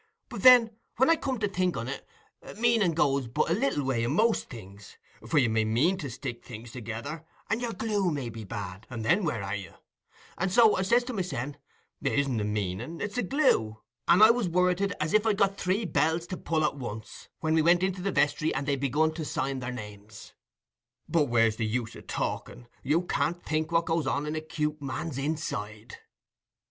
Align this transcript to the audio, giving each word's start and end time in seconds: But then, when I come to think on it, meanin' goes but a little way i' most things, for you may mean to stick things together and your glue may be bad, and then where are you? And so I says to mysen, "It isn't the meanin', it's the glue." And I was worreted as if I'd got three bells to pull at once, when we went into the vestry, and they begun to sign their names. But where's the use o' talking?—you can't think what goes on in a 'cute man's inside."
But 0.29 0.41
then, 0.41 0.71
when 0.97 1.11
I 1.11 1.15
come 1.15 1.37
to 1.37 1.47
think 1.47 1.77
on 1.77 1.87
it, 1.87 2.07
meanin' 2.57 2.93
goes 2.95 3.27
but 3.27 3.51
a 3.51 3.53
little 3.53 3.83
way 3.83 4.03
i' 4.03 4.07
most 4.07 4.49
things, 4.49 4.97
for 5.27 5.37
you 5.37 5.47
may 5.47 5.63
mean 5.63 5.95
to 5.99 6.09
stick 6.09 6.43
things 6.43 6.71
together 6.71 7.23
and 7.51 7.61
your 7.61 7.73
glue 7.73 8.09
may 8.09 8.29
be 8.29 8.43
bad, 8.43 8.87
and 8.89 9.05
then 9.05 9.23
where 9.23 9.43
are 9.43 9.55
you? 9.55 9.75
And 10.39 10.51
so 10.51 10.75
I 10.75 10.81
says 10.81 11.03
to 11.03 11.13
mysen, 11.13 11.55
"It 12.01 12.13
isn't 12.17 12.37
the 12.37 12.43
meanin', 12.43 12.99
it's 12.99 13.17
the 13.17 13.21
glue." 13.21 13.79
And 14.07 14.23
I 14.23 14.31
was 14.31 14.49
worreted 14.49 14.91
as 14.99 15.13
if 15.13 15.27
I'd 15.27 15.37
got 15.37 15.59
three 15.59 15.85
bells 15.85 16.25
to 16.29 16.35
pull 16.37 16.65
at 16.65 16.75
once, 16.77 17.29
when 17.41 17.53
we 17.53 17.61
went 17.61 17.83
into 17.83 18.01
the 18.01 18.11
vestry, 18.11 18.51
and 18.55 18.65
they 18.67 18.77
begun 18.77 19.13
to 19.13 19.23
sign 19.23 19.59
their 19.59 19.71
names. 19.71 20.33
But 21.07 21.25
where's 21.25 21.57
the 21.57 21.65
use 21.67 21.95
o' 21.95 22.01
talking?—you 22.01 23.03
can't 23.03 23.43
think 23.45 23.71
what 23.71 23.85
goes 23.85 24.07
on 24.07 24.25
in 24.25 24.35
a 24.35 24.41
'cute 24.41 24.81
man's 24.81 25.19
inside." 25.19 25.97